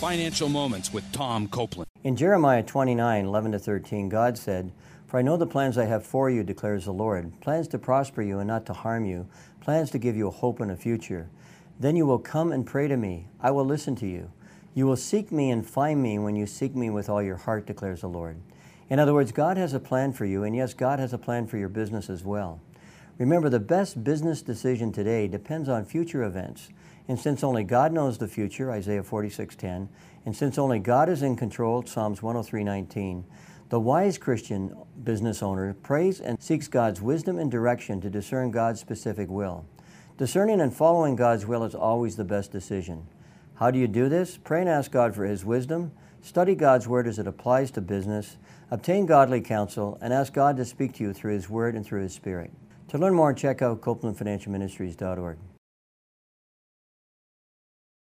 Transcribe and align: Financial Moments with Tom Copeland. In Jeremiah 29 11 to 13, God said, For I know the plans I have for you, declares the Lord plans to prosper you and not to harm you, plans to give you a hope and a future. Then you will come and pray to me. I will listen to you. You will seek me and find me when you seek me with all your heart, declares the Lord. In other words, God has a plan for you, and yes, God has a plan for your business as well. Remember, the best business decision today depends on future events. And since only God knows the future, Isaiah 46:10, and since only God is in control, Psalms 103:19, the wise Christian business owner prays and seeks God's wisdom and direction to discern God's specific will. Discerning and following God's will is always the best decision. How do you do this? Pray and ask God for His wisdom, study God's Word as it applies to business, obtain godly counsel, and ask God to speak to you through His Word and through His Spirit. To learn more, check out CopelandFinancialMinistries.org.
Financial 0.00 0.48
Moments 0.48 0.94
with 0.94 1.04
Tom 1.12 1.46
Copeland. 1.46 1.86
In 2.04 2.16
Jeremiah 2.16 2.62
29 2.62 3.26
11 3.26 3.52
to 3.52 3.58
13, 3.58 4.08
God 4.08 4.38
said, 4.38 4.72
For 5.06 5.18
I 5.18 5.22
know 5.22 5.36
the 5.36 5.46
plans 5.46 5.76
I 5.76 5.84
have 5.84 6.06
for 6.06 6.30
you, 6.30 6.42
declares 6.42 6.86
the 6.86 6.92
Lord 6.92 7.38
plans 7.42 7.68
to 7.68 7.78
prosper 7.78 8.22
you 8.22 8.38
and 8.38 8.48
not 8.48 8.64
to 8.64 8.72
harm 8.72 9.04
you, 9.04 9.28
plans 9.60 9.90
to 9.90 9.98
give 9.98 10.16
you 10.16 10.26
a 10.26 10.30
hope 10.30 10.58
and 10.58 10.70
a 10.70 10.76
future. 10.76 11.28
Then 11.78 11.96
you 11.96 12.06
will 12.06 12.18
come 12.18 12.50
and 12.50 12.66
pray 12.66 12.88
to 12.88 12.96
me. 12.96 13.26
I 13.42 13.50
will 13.50 13.66
listen 13.66 13.94
to 13.96 14.06
you. 14.06 14.32
You 14.72 14.86
will 14.86 14.96
seek 14.96 15.30
me 15.30 15.50
and 15.50 15.68
find 15.68 16.02
me 16.02 16.18
when 16.18 16.34
you 16.34 16.46
seek 16.46 16.74
me 16.74 16.88
with 16.88 17.10
all 17.10 17.22
your 17.22 17.36
heart, 17.36 17.66
declares 17.66 18.00
the 18.00 18.08
Lord. 18.08 18.38
In 18.88 18.98
other 18.98 19.12
words, 19.12 19.32
God 19.32 19.58
has 19.58 19.74
a 19.74 19.80
plan 19.80 20.14
for 20.14 20.24
you, 20.24 20.44
and 20.44 20.56
yes, 20.56 20.72
God 20.72 20.98
has 20.98 21.12
a 21.12 21.18
plan 21.18 21.46
for 21.46 21.58
your 21.58 21.68
business 21.68 22.08
as 22.08 22.24
well. 22.24 22.58
Remember, 23.20 23.50
the 23.50 23.60
best 23.60 24.02
business 24.02 24.40
decision 24.40 24.92
today 24.92 25.28
depends 25.28 25.68
on 25.68 25.84
future 25.84 26.22
events. 26.22 26.70
And 27.06 27.20
since 27.20 27.44
only 27.44 27.64
God 27.64 27.92
knows 27.92 28.16
the 28.16 28.26
future, 28.26 28.70
Isaiah 28.70 29.02
46:10, 29.02 29.90
and 30.24 30.34
since 30.34 30.56
only 30.56 30.78
God 30.78 31.10
is 31.10 31.22
in 31.22 31.36
control, 31.36 31.84
Psalms 31.84 32.22
103:19, 32.22 33.26
the 33.68 33.78
wise 33.78 34.16
Christian 34.16 34.74
business 35.04 35.42
owner 35.42 35.74
prays 35.74 36.18
and 36.18 36.40
seeks 36.40 36.66
God's 36.66 37.02
wisdom 37.02 37.38
and 37.38 37.50
direction 37.50 38.00
to 38.00 38.08
discern 38.08 38.50
God's 38.50 38.80
specific 38.80 39.28
will. 39.28 39.66
Discerning 40.16 40.62
and 40.62 40.72
following 40.72 41.14
God's 41.14 41.46
will 41.46 41.64
is 41.64 41.74
always 41.74 42.16
the 42.16 42.24
best 42.24 42.50
decision. 42.50 43.06
How 43.56 43.70
do 43.70 43.78
you 43.78 43.86
do 43.86 44.08
this? 44.08 44.38
Pray 44.38 44.62
and 44.62 44.70
ask 44.70 44.90
God 44.90 45.14
for 45.14 45.26
His 45.26 45.44
wisdom, 45.44 45.92
study 46.22 46.54
God's 46.54 46.88
Word 46.88 47.06
as 47.06 47.18
it 47.18 47.26
applies 47.26 47.70
to 47.72 47.82
business, 47.82 48.38
obtain 48.70 49.04
godly 49.04 49.42
counsel, 49.42 49.98
and 50.00 50.14
ask 50.14 50.32
God 50.32 50.56
to 50.56 50.64
speak 50.64 50.94
to 50.94 51.04
you 51.04 51.12
through 51.12 51.34
His 51.34 51.50
Word 51.50 51.74
and 51.74 51.84
through 51.84 52.00
His 52.00 52.14
Spirit. 52.14 52.50
To 52.90 52.98
learn 52.98 53.14
more, 53.14 53.32
check 53.32 53.62
out 53.62 53.80
CopelandFinancialMinistries.org. 53.82 55.38